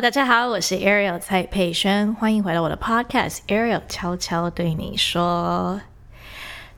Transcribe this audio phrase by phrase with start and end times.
[0.00, 5.80] 大家好，我是 Ariel 蔡佩轩，欢迎回到我的 Podcast Ariel 悄悄对你说。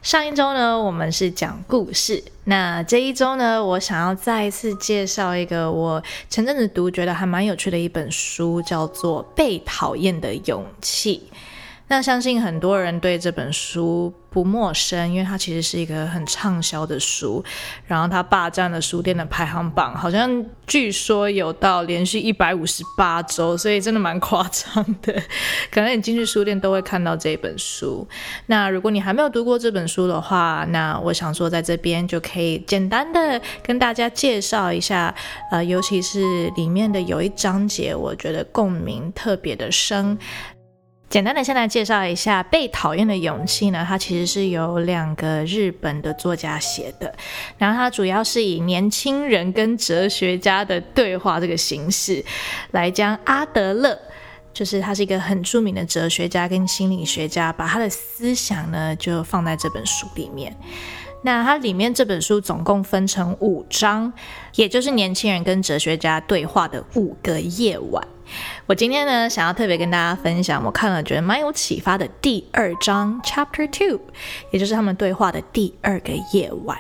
[0.01, 11.29] 上一周呢，我们是讲故事，那这一周呢，我想要再一次介绍一个我前阵子读觉得还蛮有趣的一本书，叫做《被讨厌的勇气》。
[11.91, 17.45] 那相信很多人对这本书不陌生，因为它其实是一个很畅销的书，
[17.85, 25.13] 然后它霸占了书店的排行榜，好像据说有到连续一百五十八周，所以真的蛮夸张的。
[25.69, 28.07] 可能你进去书店都会看到这本书。
[28.47, 35.13] 那如果你还没有读过这本书的话，那我想说在这边就可以简单的跟大家介绍一下，
[35.51, 40.17] 呃，尤其是里面的有一章节，我觉得共鸣特别的深。
[41.11, 47.13] 简单的先来介绍一下《被讨厌的勇气》呢，它其实是由两个日本的作家写的，
[47.59, 52.25] 然后它主要是以年轻人跟哲学家的对话这个形式，
[52.71, 53.99] 来将阿德勒，
[54.55, 60.57] 就是他是一个很著名的哲学家跟心理学家，把他的思想呢就放在这本书里面。
[61.23, 64.11] 那它里面这本书总共分成五章，
[64.55, 68.07] 也就是年轻人跟哲学家对话的五个夜晚。
[68.67, 74.01] 我今天呢，想要特别跟大家分享，我看了觉得蛮有启发的第二章 Chapter Two，
[74.51, 76.79] 也就是他们对话的第二个夜晚。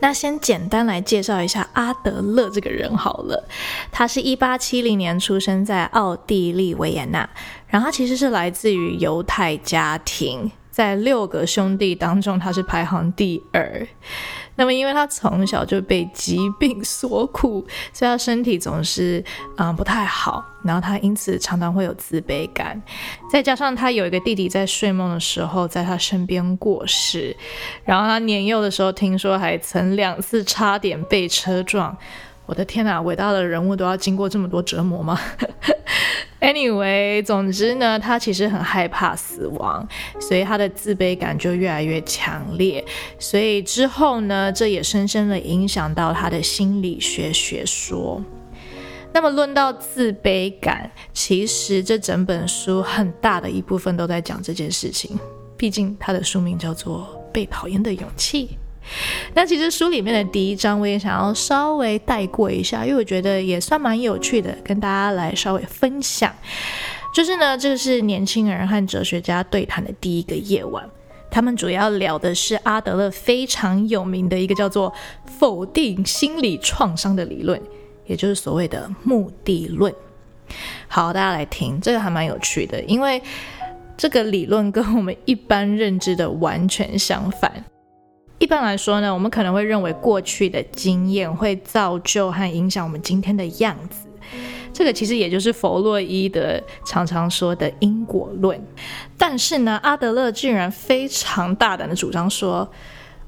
[0.00, 3.48] 那先简单来介绍一下阿德勒这个人好了，
[3.90, 7.28] 他是一八七零年出生在奥地利维也纳，
[7.68, 10.50] 然后他其实是来自于犹太家庭。
[10.70, 13.88] 在六个兄弟当中，他是排行第二。
[14.56, 19.22] 那么，因为他从小就被疾病所苦，所以他身体总是
[19.56, 20.44] 嗯不太好。
[20.64, 22.82] 然后他因此常常会有自卑感。
[23.30, 27.36] 再加上他有一个弟弟在睡梦的时候在他身边过世，
[27.84, 31.96] 然后他年幼的时候听说还曾两次差点被车撞。
[32.46, 35.20] 我的天哪，伟大的人物都要经过这么多折磨吗？
[36.40, 39.86] Anyway，总之呢，他其实很害怕死亡，
[40.20, 42.84] 所以他的自卑感就越来越强烈。
[43.18, 48.22] 所以之后呢，这也深深的影响到他的心理学学说。
[49.12, 55.18] 那么论到自卑感，其实这整本书很大的一部分都在讲这件事情。
[55.56, 58.46] 毕竟他的书名叫做《被讨厌的勇气》。
[59.34, 66.34] 那其实书里面的第一章，我也想要稍微带过一下，因为我觉得也算蛮有趣的，跟大家来稍微分享。
[67.14, 70.86] 就是呢，这个是年轻人和哲学家对谈的第一个夜晚，
[71.30, 74.92] 他们主要聊的是阿德勒非常有名的一个叫做
[75.24, 77.60] 否定心理创伤的理论，
[78.04, 79.94] 也就是所谓的目的论。
[80.88, 83.22] 好，大家来听，这个还蛮有趣的，因为
[83.96, 87.64] 这个理论跟我们一般认知的完全相反。
[88.38, 94.06] 一般来说呢，我们可能会认为过去的经验会造就和影响我们今天的样子，
[94.72, 98.62] 这个其实也就是弗洛伊德常常说的因果论。
[99.16, 102.70] 但是呢，阿德勒竟然非常大胆的主张说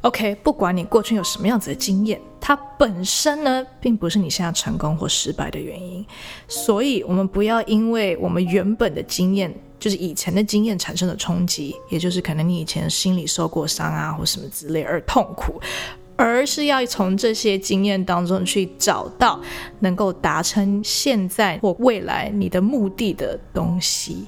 [0.03, 6.05] ：“OK，不管你过去有什么样子的经验，它本身呢，并不是你现在成功或失败的原因。
[6.47, 15.61] 所以，我们不要因为我们原本的经验。”就是以前的经验产生的冲击，也就是可能你以前心里受过伤啊，或什么之类而痛苦，
[16.17, 19.41] 而是要从这些经验当中去找到
[19.79, 24.27] 能够达成现在或未来你的目的的东西。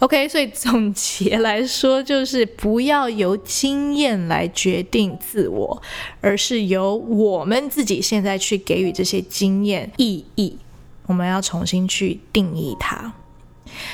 [0.00, 5.82] OK，所以总结来说，就是不要由经验来决定自我，
[6.20, 10.58] 而是由我们自己现在去给予这些经验意义。
[11.06, 13.12] 我们要重新去定义它。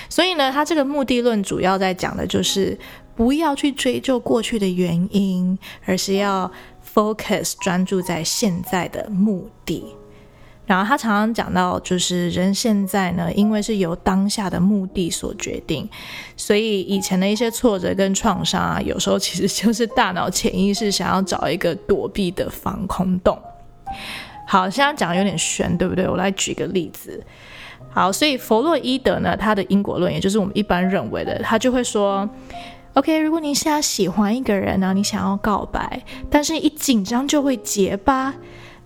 [0.09, 2.77] 所以呢，他这个目的论主要在讲的就是
[3.15, 6.51] 不要去追究过去的原因，而是要
[6.95, 9.85] focus 专注在现在的目的。
[10.69, 15.89] 然后他常常讲到，就是人现在呢，因为是由当下的目的所决定，
[16.37, 23.39] 所以以前的一些挫折跟创伤啊，有时候其实就是大脑潜意识想要找一个躲避的防空洞。
[24.47, 26.07] 好，现在讲有点悬，对不对？
[26.07, 27.25] 我来举个例子。
[27.91, 32.29] 好，所以弗洛伊德呢，他的因果论，也就是我们一般认为的，他就会说
[32.93, 38.35] ，OK，如果你现在喜欢一个人呢，你想要告白，但是一紧张就会结巴，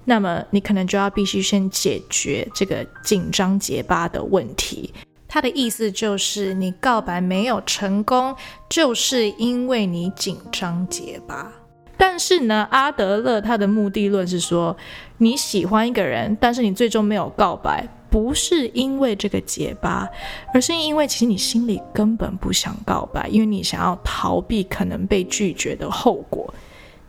[0.04, 4.92] 那么你可能就要必须先解决这个紧张结巴的问题。
[5.28, 8.34] 他的意思就是，你告白没有成功，
[8.68, 11.50] 就是因为你紧张结巴。
[11.96, 14.76] 但是呢，阿德勒他的目的论是说，
[15.18, 17.88] 你喜欢一个人，但是你最终没有告白。
[18.10, 20.06] 不是因为这个结巴，
[20.52, 26.52] 而是因为其实你心里根本不想告白，因为你想要逃避可能被拒绝的后果。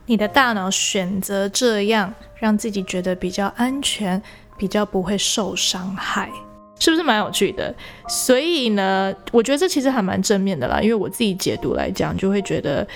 [0.06, 4.20] 你的大脑选择这样，让自己觉得比较安全，
[4.56, 6.30] 比较不会受伤害。
[6.78, 7.74] 是不是蛮有趣的？
[8.08, 12.86] 所以呢，我觉得这其实还蛮正面的啦，因为我自己解读来讲，就会觉得。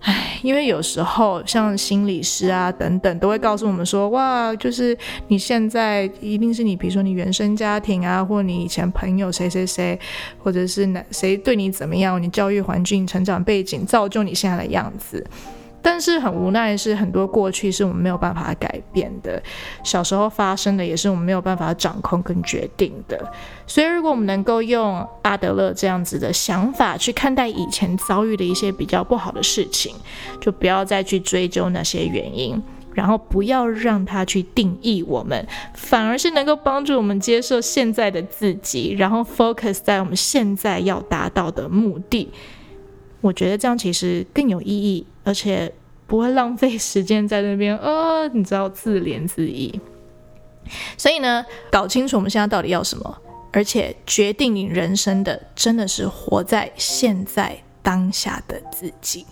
[0.00, 9.98] 唉，因为有时候像心理师啊等等，都会告诉我们说，哇，就是你现在一定是你，比如说你原生家庭啊，或你以前朋友谁谁谁，
[10.38, 15.26] 或者是哪谁对你怎么样，你教育环境、成长背景造就你现在的样子。
[15.82, 19.40] 但是很无奈的是，很多过去是我们没有办法改变的，
[19.84, 23.32] 小时候发生的也是我们没有办法掌控跟决定的。
[23.66, 29.94] 所以，如果我们能够用阿德勒这样子的想法去看待以前遭遇的一些比较不好的事情，
[30.40, 32.60] 就不要再去追究那些原因，
[32.92, 42.28] 然后不要让它去定义我们，反而是能够帮助我们接受现在的自己，然后 focus 在我们现在要达到的目的。
[43.20, 45.06] 我觉得这样其实更有意义。
[45.26, 45.70] 而且
[46.06, 49.80] 不会浪费时间在那边，呃，你知道自怜自艾。
[50.96, 53.18] 所以呢，搞清楚我们现在到底要什么，
[53.52, 59.26] 而且决定你人生的，真的是活在现在当下的自己。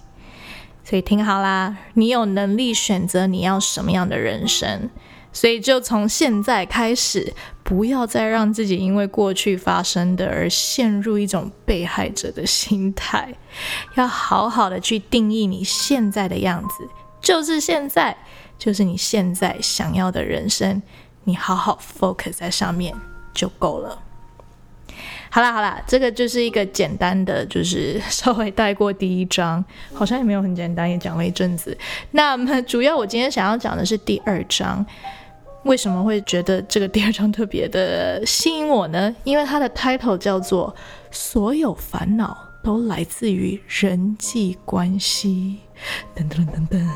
[0.82, 4.90] 所以听好啦，你有能力选择你要什么样的人生。
[5.34, 7.34] 所以就从现在开始，
[7.64, 13.34] 不要再让自己因为过去发生的而陷入一种被害者的心态，
[13.96, 16.88] 要好好的去定义你现在的样子，
[17.20, 18.16] 就是现在，
[18.56, 20.80] 就是你现在想要的人生，
[21.24, 22.94] 你好好 focus 在上面
[23.34, 23.98] 就够了。
[25.30, 31.76] 好啦好啦，这个就是一个简单的，就是稍微带过第一章，好像也没有很简单，也讲了一阵子。
[32.12, 34.86] 那么主要我今天想要讲的是第二章。
[35.64, 39.14] 为什么会觉得这个第二章特别的吸引我呢？
[39.24, 40.74] 因为它的 title 叫做
[41.10, 45.58] “所有烦恼都来自于人际关系”。
[46.14, 46.86] 噔噔噔噔。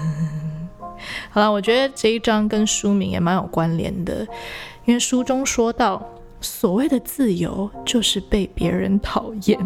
[1.31, 4.27] 好了，我觉得这一章跟书名也蛮有关联的，
[4.85, 6.07] 因为书中说到，
[6.41, 9.59] 所谓的自由就是被别人讨厌，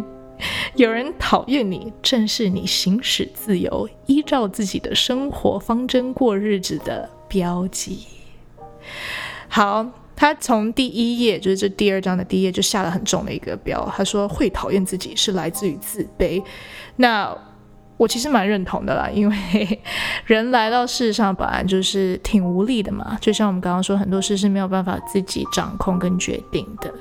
[0.77, 8.07] 有人讨厌你，正是你行使自由、依照自己的生活方针过日子的标记。
[9.49, 9.87] 好，
[10.17, 13.87] 他从第一页，就是这第二章的第一页，就下了很重的一个标。
[13.97, 16.43] 他说会讨厌自己是来自于自卑。
[16.97, 17.37] 那
[17.99, 19.81] 我其实蛮认同的啦，因为
[20.27, 26.93] 人来到世上本来就是挺无力的嘛，就像我们刚刚说，很多事是没有办法自己掌控跟决定的。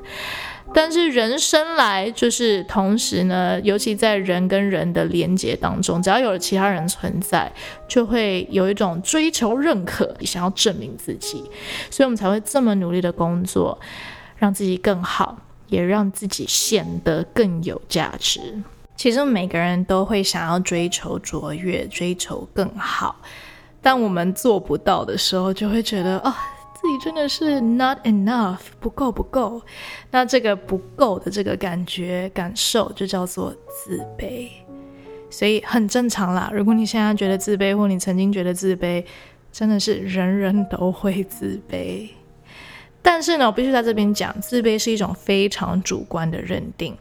[0.73, 7.51] 但是人生来就是同时呢，尤其在人跟人的连接当中，只要有了其他人存在，
[7.87, 11.43] 就会有一种追求认可，想要证明自己，
[11.89, 13.77] 所以我们才会这么努力的工作，
[14.37, 15.37] 让自己更好，
[15.67, 18.39] 也让自己显得更有价值。
[18.95, 23.15] 其实每个人都会想要追求卓越，追求更好，
[23.81, 26.33] 但我们做不到的时候，就会觉得哦。
[26.81, 29.61] 自己真的是 not enough，不够不够。
[30.09, 34.49] 那这个不够的这个感觉感受，就叫做自卑。
[35.29, 36.49] 所以很正常啦。
[36.51, 39.05] 如果你现在觉得自卑，或你曾经觉得自卑，
[39.51, 42.09] 真的是人人都会自卑。
[43.03, 46.97] 但是呢，我必须在这边讲，自卑是一种非常主观的认定，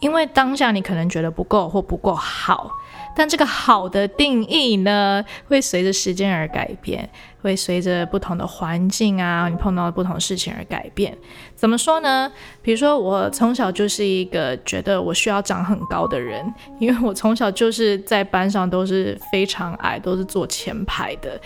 [0.00, 2.70] 因为当下你可能觉得不够或不够好。
[3.18, 7.10] 但这个好的定义呢，会随着时间而改变，
[7.42, 11.18] 会随着不同的环境啊，你碰到的不同事情而改变。
[11.56, 12.30] 怎么说呢？
[12.62, 21.40] 比如说，我从小就是一个觉得我需要长很高的人，因为我从小就是在班上都是非常矮，都是坐前排的。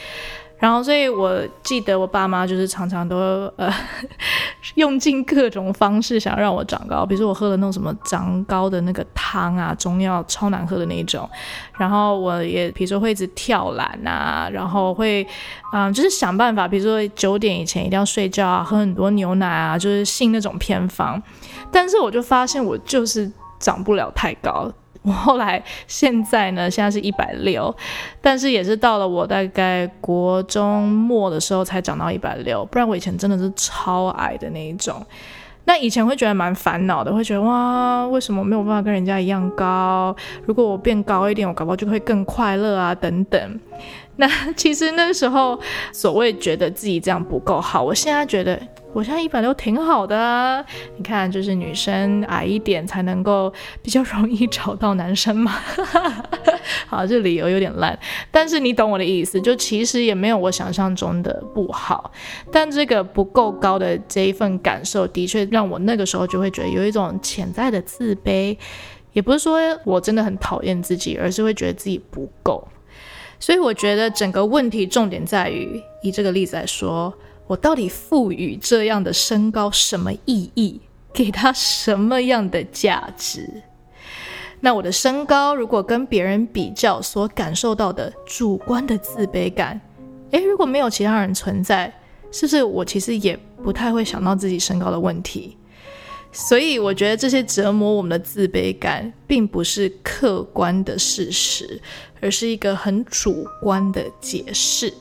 [0.59, 3.17] 然后，所以我记得我爸妈就是常常都
[3.57, 3.73] 呃
[4.75, 11.29] 用尽各种方式想让我长高，比如说我喝了那种什么长高的那个汤啊，中药超难喝的那一种。
[11.77, 15.27] 然后我也比如说会一直跳栏啊，然后会
[15.73, 21.21] 嗯就是想办法，比如说九点以前一定要睡觉啊，喝很多牛奶啊，就是信那种偏方。
[21.71, 24.71] 但是我就发现我就是长不了太高。
[25.03, 27.75] 我后来现在呢，现在是一百六，
[28.21, 35.05] 但是也是到了我大概国中末的时候才长到一百六，不然我以前真的是超矮的那一种。
[35.65, 40.15] 那以前会觉得蛮烦恼的，会觉得哇，为什么没有办法跟人家一样高？
[40.45, 43.61] 如果我变高一点，我搞不好就会更快乐啊，等等。
[44.17, 45.59] 那其实那时候
[45.93, 48.61] 所谓觉得自己这样不够好，我现在觉得。
[48.95, 50.63] 我现在一百六挺好的啊，
[50.99, 53.51] 你看，就是女生矮一点才能够
[53.81, 55.51] 比较容易找到男生嘛。
[56.87, 57.99] 好，这理由有点烂，
[58.31, 62.13] 但是你懂我的意思，就其实也没有我想象中的不好，
[62.53, 68.55] 但这个不够高的这一份感受，的确让我那个时候就会觉得有一种潜在的自卑，
[69.15, 72.69] 也不是说我真的很讨厌自己，而是会觉得自己不够。
[73.43, 77.13] 所以我觉得整个问题重点在于，以这个例子来说。
[77.49, 80.81] 我到底赋予这样的身高什么意义？
[81.13, 83.51] 给他什么样的价值？
[84.61, 89.79] 那我的身高如果跟别人比较，所感受到的主观的自卑感，
[90.31, 91.93] 诶，如果没有其他人存在，
[92.31, 95.59] 是不是我其实也不太会想到自己身高的问题？
[96.35, 101.79] 所以我觉得这些折磨我们的自卑感，并不是客观的事实，
[102.23, 104.93] 而是一个很主观的解释。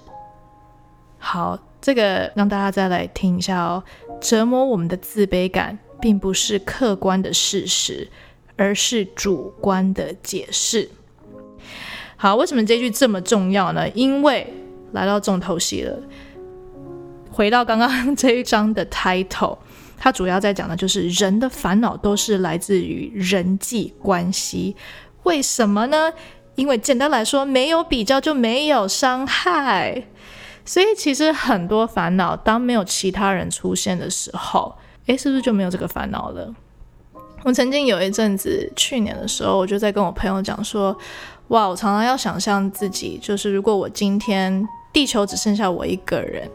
[1.17, 3.81] 好，这个让大家再来听一下哦。
[4.19, 8.09] 折磨我们的自卑感，并不是客观的事实，
[8.57, 10.89] 而是主观的解释。
[12.17, 13.87] 好，为什么这句这么重要呢？
[13.91, 14.53] 因为
[14.91, 15.97] 来到重头戏了。
[17.31, 19.57] 回到刚刚这一章的 title。
[20.03, 24.75] 它主要在讲的就是人的烦恼都是来自于人际关系，
[25.21, 26.11] 为什么呢？
[26.55, 30.03] 因为简单来说，没有比较就没有伤害，
[30.65, 36.51] 所以其实很多烦恼，当没有其他人出现的时候，诶，是不是就没有这个烦恼了？
[37.43, 40.97] 我曾经有一阵子，去年的时候，我就在跟我朋友讲说，
[41.49, 46.49] 哇，我常常要想象自己，就是如果我今天地球只剩下我一个人，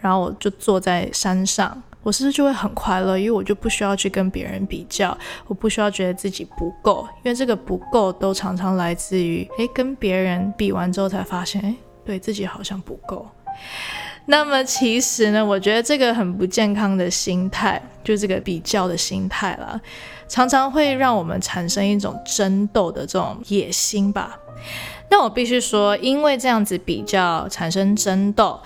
[0.00, 1.80] 然后我就坐在山上。
[2.08, 3.18] 我是不是就会很快乐？
[3.18, 5.14] 因为我就不需要去跟别人比较，
[5.46, 11.74] 我不需要觉得自己不够，因为这个不够都常常来自于诶，跟别人比完之后才发现，诶，
[12.06, 13.28] 对自己好像不够。
[14.24, 19.78] 那么其实呢，我觉得这个很不健康的心态，就这个比较的心态啦，
[20.26, 24.34] 常常会让我们产生一种争斗的这种野心吧。
[25.10, 28.58] 那我必须说，因为这样子比较产生争斗。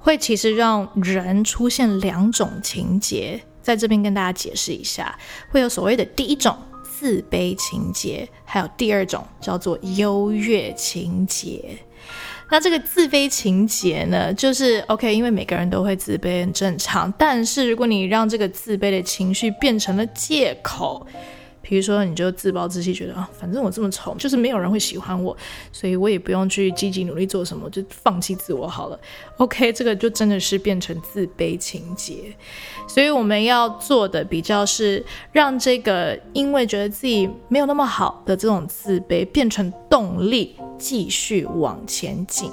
[0.00, 5.16] 会其实让人出现两种情节，在这边跟大家解释一下，
[5.50, 11.78] 会有所谓的第一种自卑情节，还有第二种叫做优越情节。
[12.52, 17.12] 那这个自卑情节呢，就是 OK，因为每个人都会自卑，很正常。
[17.16, 21.06] 但是如果你让这个自卑的情绪变成了借口，
[21.62, 25.36] 比如说，你就自暴自弃，觉得啊，反正我这么丑，就是没有人会喜欢我，
[25.70, 28.98] 所以我也不用去积极努力做什么，就放弃自我好了。
[29.36, 32.34] OK，这个就真的是变成自卑情节。
[32.88, 42.50] 所以我们要做的比较是让这个因为觉得自己没有那么好的这种自卑变成动力，继续往前进。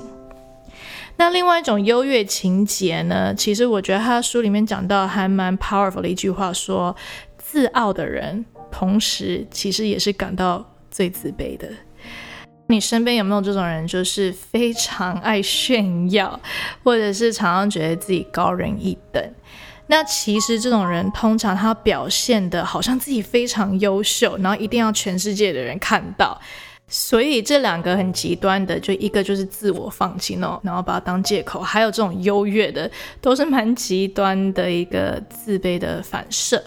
[1.16, 3.34] 那另外一种优越情节呢？
[3.34, 6.96] 其实我觉得他书里面讲到还蛮 powerful 的一句话，说
[7.38, 8.46] 自傲的人。
[8.78, 11.68] 同时，其实也是感到最自卑的。
[12.68, 16.40] 你身边有没有这种人，就是非常爱炫耀，
[16.84, 19.34] 或者是常常觉得自己高人一等？
[19.88, 26.40] 那其实这种人通常他表现的好像自己非常优秀，然后一定要全世界的人看到。
[26.88, 36.64] 所以这两个很极端的，就一个就是自我放弃呢，然后把它当借口；还有这种优越的，都是蛮极端的一个自卑的反射。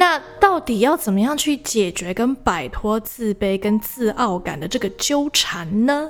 [0.00, 6.08] 那到底要怎么样去解决跟摆脱自卑跟自傲感的这个纠缠呢？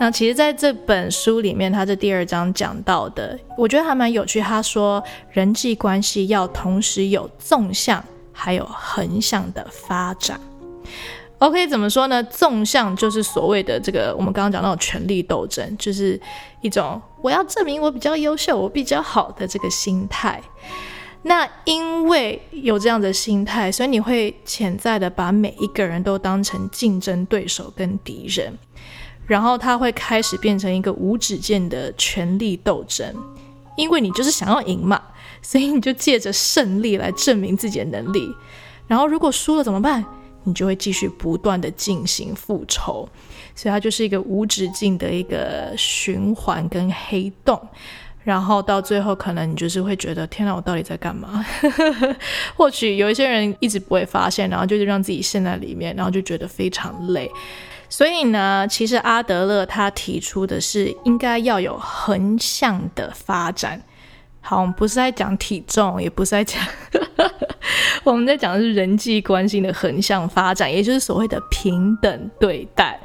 [0.00, 4.40] 那其实在这本书里面，他这第二章讲到的，我觉得还蛮有趣。
[4.40, 10.40] 他说，人际关系要同时有纵向还有横向的发展。
[11.38, 12.20] OK，怎么说呢？
[12.24, 16.20] 纵向就是所谓的这个我们刚刚讲到权力斗争，就是
[16.60, 20.42] 一种我要证明我比较优秀，我比较好的这个心态。
[21.28, 28.56] 那因为有这样的心态，所以你会潜在的把每一个人都当成竞争对手跟敌人，
[29.26, 33.12] 然后他会开始变成一个无止境的权力斗争。
[33.76, 35.02] 因为你就是想要赢嘛，
[35.42, 38.32] 所以你就借着胜利来证明自己的能力。
[38.86, 40.04] 然后如果输了怎么办？
[40.44, 43.08] 你就会继续不断的进行复仇，
[43.56, 47.60] 所以它就是一个无止境的一个循环跟黑洞。
[48.26, 51.46] 然后到最后，可能你就是会觉得，天哪，我到底在干嘛？
[52.56, 57.30] 或许有一些人一直不会发现，然后就是让自己陷在里面，然后就觉得非常累。
[57.88, 63.80] 所以呢，其实阿德勒他提出的是应该要有横向的发展。
[64.40, 66.60] 好，我们不是在讲体重，也不是在讲，
[68.02, 72.98] 我们在讲的是人际关系的横向发展，也就是所谓的平等对待。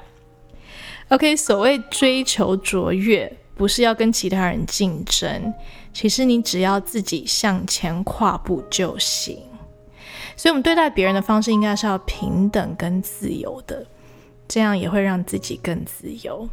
[1.09, 3.31] OK，所谓追求卓越。
[3.55, 5.53] 不是要跟其他人竞争，
[5.93, 9.37] 其实你只要自己向前跨步就行。
[10.35, 13.85] 所以，我们对待别人的方式应该是要平等跟自由的，
[14.47, 16.49] 这样也会让自己更自由。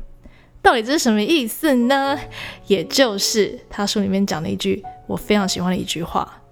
[0.61, 2.19] 到底这是什么意思呢？
[2.67, 6.43] 也就是他书里面讲的一句我非常喜欢的一句话：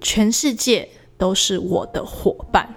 [0.00, 2.74] 全世界都是我的伙伴。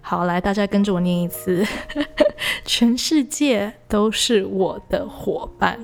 [0.00, 1.66] 好，来，大家跟着我念一次：
[2.64, 5.78] 全世界都是我的伙伴。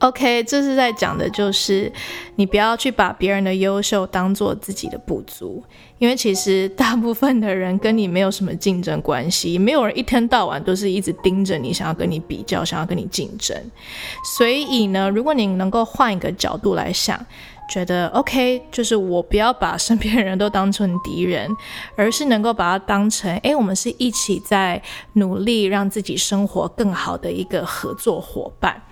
[0.00, 1.90] OK，这是在讲的就是
[2.34, 5.64] 你不要去把别人的优秀当做自己的不足，
[5.98, 13.56] 因为其实大部分的人跟你没有什么竞争关系，没有人一天到晚都是一直盯着你，想要跟你比较，想要跟你竞争。
[14.36, 17.18] 所以呢，如果你能够换一个角度来想，
[17.70, 21.50] 觉得 OK，就是我不要把身边人都当成敌人，
[21.96, 24.80] 而是能够把它当成，哎，我们是一起在
[25.14, 28.82] 努力让自己生活更好的一个合作伙伴。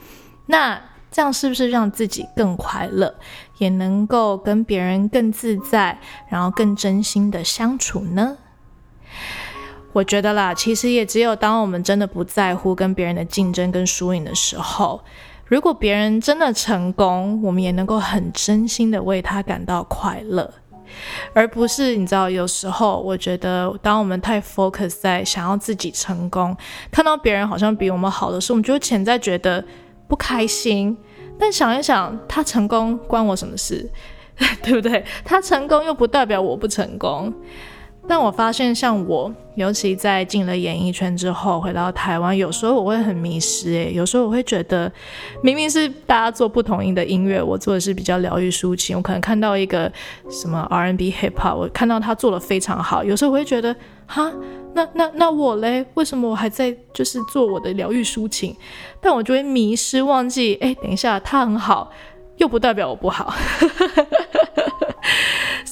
[0.46, 0.80] 那
[1.14, 3.14] 这样是不是让自己更快乐，
[3.58, 5.96] 也能够跟别人更自在，
[6.28, 8.36] 然后更真心的相处呢？
[9.92, 15.04] 我觉得啦，其实也只有当我们真的不在乎跟别人的竞争跟输赢的时候，
[15.46, 20.52] 如果别人真的成功，我们也能够很真心的为他感到快乐，
[21.32, 26.56] 而不是你知道，有时候我觉得，当我们太 focus 在想要自己成功，
[26.90, 29.64] 看到别人好像比我们好的时候，我们就潜在觉得。
[30.14, 30.96] 不开心，
[31.40, 33.90] 但想一想，他成功关我什么事，
[34.62, 35.04] 对不对？
[35.24, 37.34] 他成功又不代表我不成功。
[38.06, 43.70] 但我发现，像我，尤其在进了演艺圈之后，回到台湾，有时候我会很迷失。
[43.72, 44.90] 诶，有时候我会觉得，
[45.42, 48.96] 明明是大家做不同音的音乐，我做的是比较疗愈抒情。
[48.96, 49.90] 我可能看到一个
[50.28, 53.02] 什么 R&B hip hop，我看到他做的非常好。
[53.02, 53.74] 有时候我会觉得，
[54.06, 54.32] 哈。
[54.76, 55.86] 那那那我嘞？
[55.94, 58.56] 为什么我还在就是做我的疗愈抒情？
[59.00, 61.92] 但我就会迷失，忘记哎，等一下，他很好，
[62.38, 63.32] 又不代表我不好。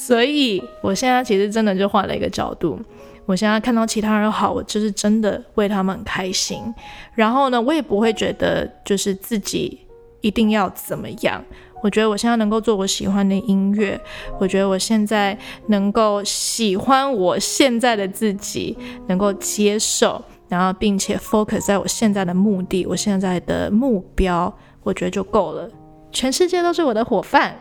[0.05, 2.77] 所以我现在其实真的就换了一个角度，
[3.25, 6.59] 我现在看到其他人好，我就是真的为他们很开心。
[7.15, 9.79] 然后呢，我也不会觉得就是自己
[10.21, 11.41] 一定要怎么样。
[11.85, 14.01] 我觉得我现在能够做我喜欢的音乐，
[14.41, 25.71] 我觉得我现在能够喜欢我现在的自己，能够接受，然后并且 focus 在我现在的目的，我现在的目标，我觉得就够了。
[26.11, 27.57] 全世界都是我的伙伴，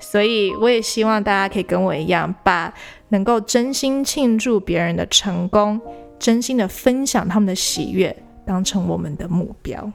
[0.00, 2.74] 所以我也希望大家可以跟我一样，把
[3.10, 5.80] 能够真心庆祝别人的成功，
[6.18, 9.92] 真心的分享他们的喜悦，当成我们的目标。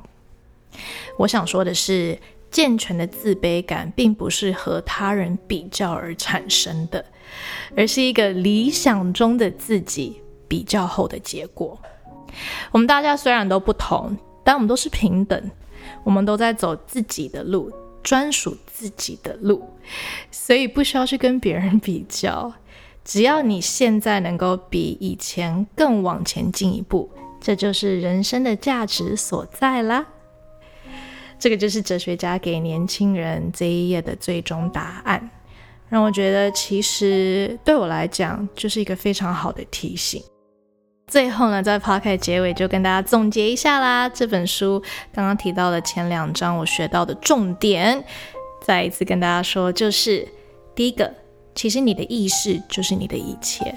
[1.17, 2.17] 我想说的是。
[2.51, 7.03] 健全的自卑感并不是和他人比较而产生的，
[7.75, 11.77] 而是一个理想中的自己比较后的结果。
[12.71, 15.51] 我们大家虽然都不同，但我们都是平等，
[16.06, 17.69] 我们都在走自己的路，
[18.05, 19.67] 专属自己的路，
[20.31, 22.53] 所以不需要去跟别人比较。
[23.03, 27.09] 只要你现在能够比以前更往前进一步，
[27.41, 30.05] 这就是人生的价值所在啦。
[31.37, 35.29] 这个就是哲学家给年轻人这一页的最终答案，
[35.89, 40.23] 让我觉得其实对我来讲就是一个非常好的提醒。
[41.15, 44.10] 最后呢，在 p o c a s t 结尾就跟大家总结一下啦。
[44.10, 48.04] 这本书刚刚提到的前两章我学到的重点，
[48.62, 50.28] 再一次跟大家说，就是
[50.75, 51.10] 第一个，
[51.56, 53.73] 其实你的意识就是你的一切，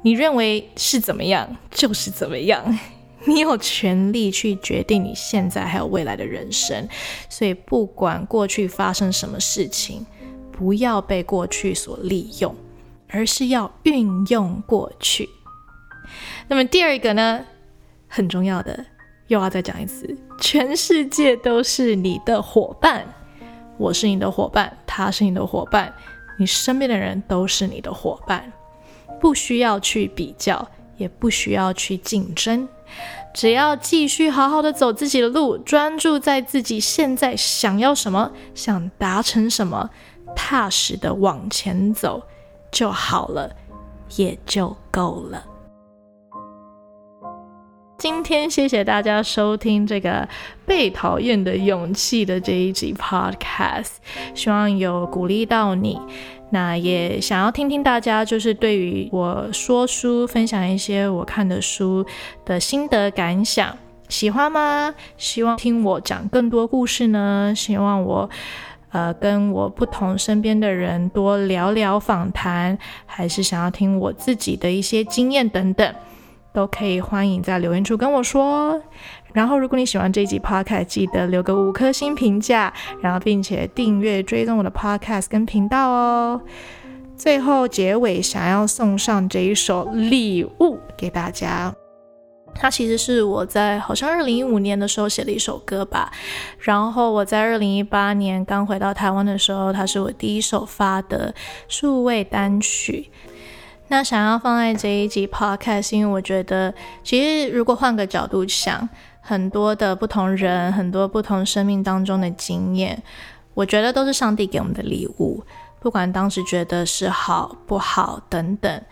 [0.00, 2.64] 你认为是怎么样就是怎么样。
[3.28, 6.88] 你有权利去决定你现在还有未来的人生，
[7.28, 10.06] 所以不管过去发生什么事情，
[10.50, 12.56] 不要被过去所利用，
[13.08, 15.28] 而是要运用过去。
[16.48, 17.44] 那么第二个呢，
[18.08, 18.84] 很重要的，
[19.28, 23.06] 又要再讲一次，全世界都是你的伙伴，
[23.78, 25.92] 我是你的伙伴，他是你的伙伴，
[26.38, 28.52] 你身边的人都是你的伙伴，
[29.20, 32.68] 不需要去比较，也不需要去竞争。
[33.32, 39.88] 只要继续好好的走自己的路，专注在自己现在想要什么，想达成什么，
[40.34, 42.20] 踏实的往前走
[42.72, 43.54] 就好了，
[44.16, 45.46] 也就够了。
[48.00, 50.26] 今天谢谢大家收听这个
[50.64, 53.90] 被讨厌的勇气的这一集 Podcast，
[54.34, 56.00] 希望有鼓励到你。
[56.48, 62.02] 那也想要听听大家，就是对于我说书、分享一些我看的书
[62.46, 63.76] 的心得感想，
[64.08, 64.94] 喜欢吗？
[65.18, 67.52] 希望听我讲更多故事呢？
[67.54, 68.30] 希望我
[68.92, 75.94] 呃跟我不同身边的人多聊聊访谈，还是想要听我自己的一些经验等等，
[76.52, 78.80] 都可以欢迎在留言处跟我说。
[79.32, 86.40] 然后，如果你喜欢这集 podcast，记得留个五颗星评价，然后并且订阅追踪我的 podcast 跟频道哦。
[87.16, 91.72] 最后结尾想要送上这一首礼物给大家，
[92.54, 96.10] 它其实是我在好像二零一五年的时候写的一首歌吧。
[96.58, 101.32] 然后我在二零一八年刚回到台湾的时候，它是我第一首发的
[101.68, 103.10] 数位单曲。
[103.90, 106.72] 那想要放在这一集 podcast，因为我觉得
[107.04, 108.88] 其实如果换个角度想。
[109.22, 113.00] 很多的不同人，很多不同生命当中的经验，
[113.52, 115.44] 我觉得都是上帝给我们的礼物。
[115.78, 118.82] 不管当时觉得是好不好等等，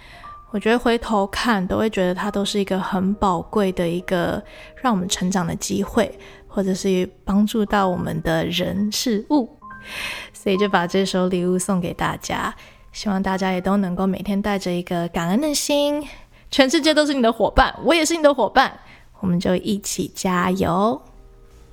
[0.50, 4.40] 我觉得回头看都会觉得它都是一个很宝贵的一个
[4.82, 9.48] 让我们成长的机会，或者是帮助到我们的人事物。
[10.34, 12.54] 所以就把这首礼物送给大家，
[12.92, 16.04] 希望大家也都能够每天带着一个感恩的心。
[16.50, 18.80] 全世界都是你的伙伴，我也是你的伙伴，
[19.20, 21.02] 我们就一起加油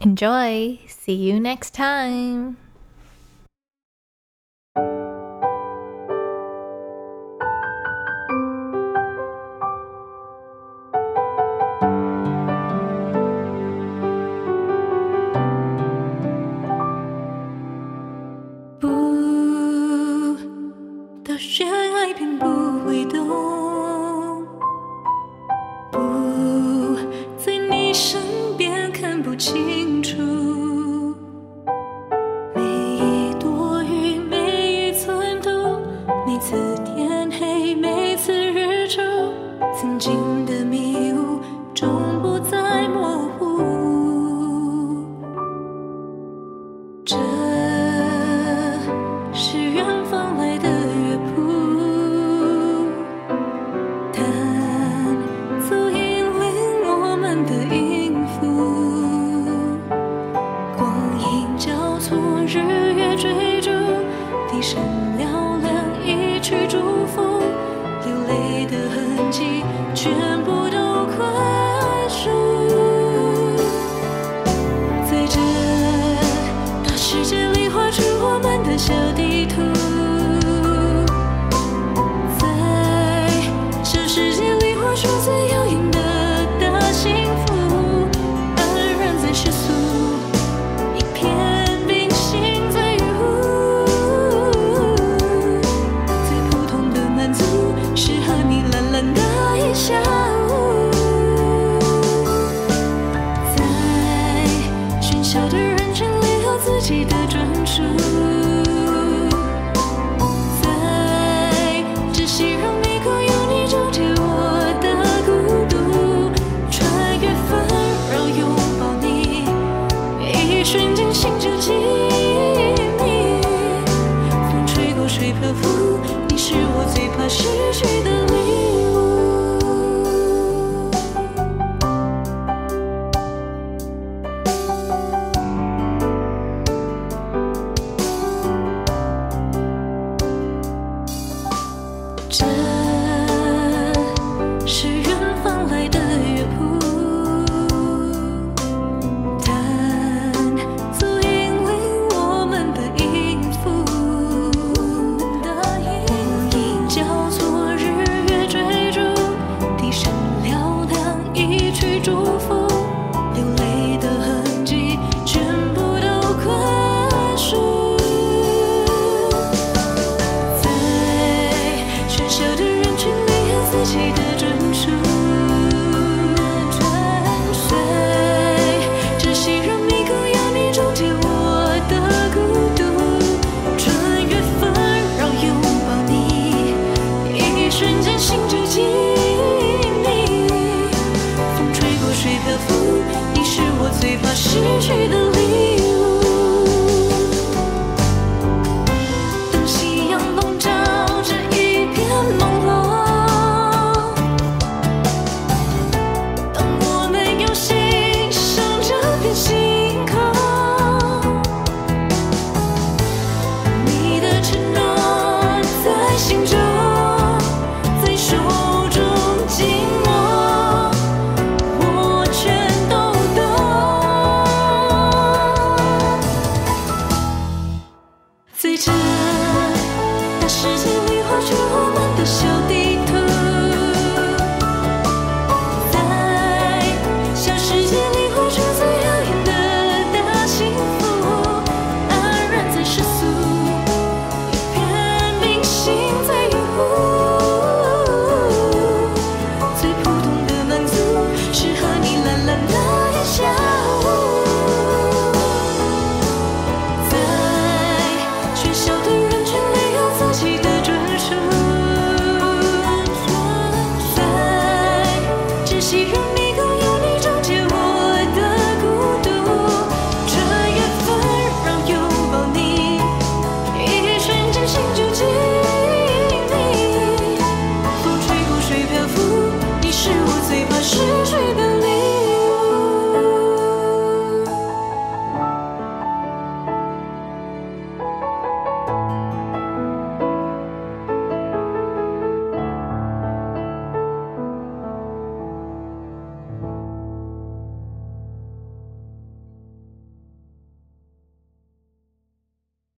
[0.02, 2.65] ！Enjoy，see you next time。